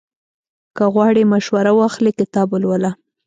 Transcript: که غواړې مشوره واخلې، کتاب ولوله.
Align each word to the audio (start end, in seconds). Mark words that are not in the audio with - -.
که 0.75 0.83
غواړې 0.93 1.23
مشوره 1.33 1.71
واخلې، 1.75 2.11
کتاب 2.19 2.47
ولوله. 2.51 2.91